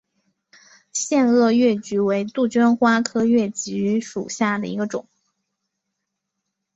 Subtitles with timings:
[0.91, 5.07] 腺萼越桔为杜鹃花科越桔属下的一个种。